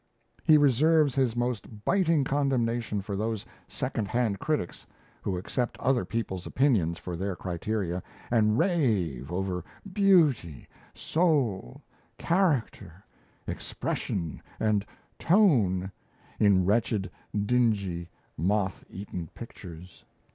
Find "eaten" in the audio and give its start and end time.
18.89-19.29